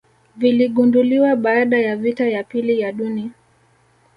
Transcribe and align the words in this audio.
viligunduliwa 0.35 1.35
baada 1.35 1.77
ya 1.79 1.95
vita 1.95 2.29
ya 2.29 2.43
pili 2.43 2.79
ya 2.79 2.91
duni 2.91 3.31